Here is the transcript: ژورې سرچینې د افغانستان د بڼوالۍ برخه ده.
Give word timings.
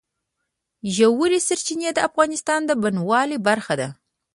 ژورې 0.95 1.39
سرچینې 1.47 1.89
د 1.93 1.99
افغانستان 2.09 2.59
د 2.65 2.71
بڼوالۍ 2.81 3.37
برخه 3.47 3.73
ده. 3.79 3.89